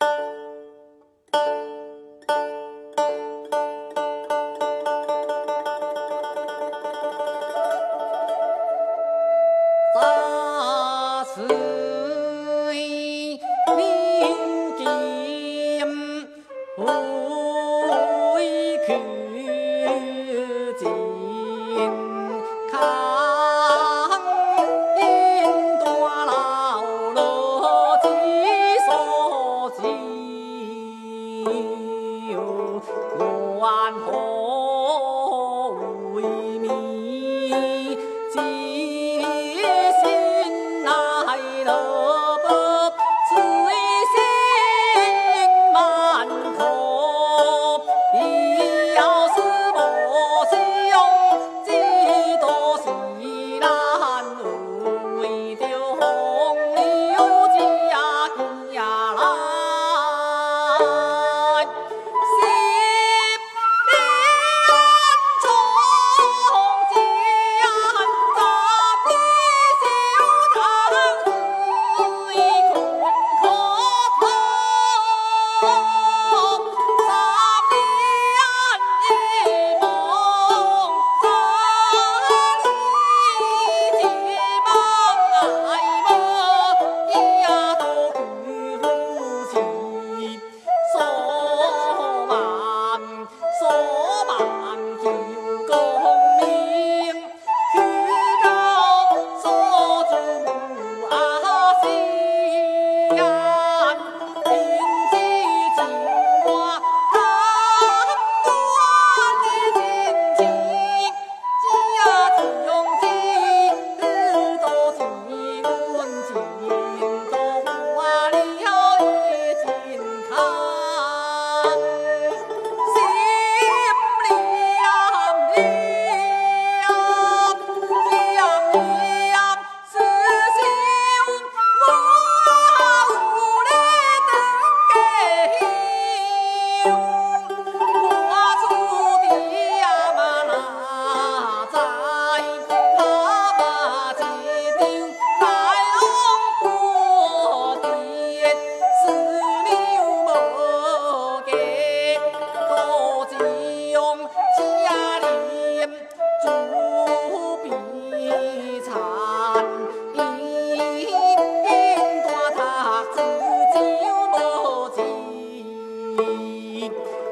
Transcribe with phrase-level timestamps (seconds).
[0.00, 0.45] 了。
[33.18, 34.55] 我还好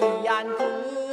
[0.00, 0.08] Vì
[0.58, 1.05] 牍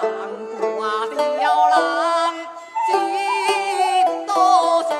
[0.00, 2.34] 挂吊郎，
[2.86, 2.90] 几
[4.26, 4.30] 多
[4.84, 4.90] 愁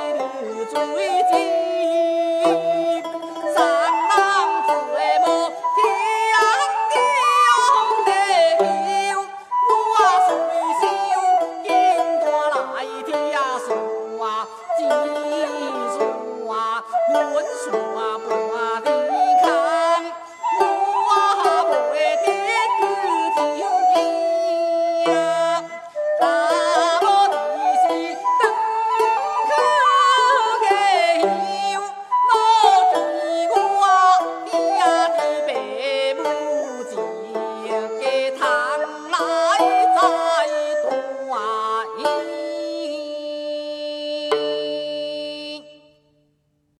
[0.66, 1.17] 滋味。